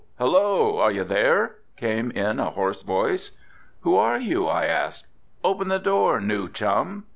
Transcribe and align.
Hello! 0.17 0.79
are 0.79 0.91
you 0.91 1.03
there!" 1.03 1.57
came 1.77 2.09
in 2.09 2.39
a 2.39 2.49
hoarse 2.49 2.81
voice. 2.81 3.29
"Who 3.81 3.95
are 3.97 4.19
you?" 4.19 4.47
I 4.47 4.65
asked. 4.65 5.05
"Open 5.43 5.67
the 5.67 5.77
door, 5.77 6.19
new 6.19 6.49
chum." 6.49 7.03